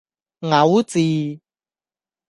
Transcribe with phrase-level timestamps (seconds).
[0.39, 1.39] 牛治